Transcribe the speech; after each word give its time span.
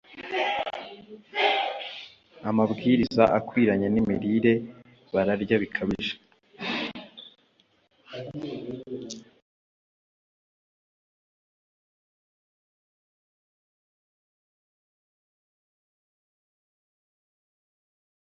amabwiriza 2.49 3.23
akwiranye 3.37 3.87
n’imirire. 3.93 4.53
Bararya 5.13 5.55
bikabije, 5.63 6.13